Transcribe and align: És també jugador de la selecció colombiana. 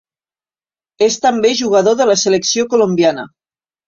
És 1.07 1.17
també 1.25 1.51
jugador 1.59 1.97
de 1.99 2.07
la 2.13 2.15
selecció 2.21 2.65
colombiana. 2.73 3.27